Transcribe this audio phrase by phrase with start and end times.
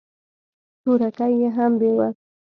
[0.83, 2.09] تورکى يې هم بېوه.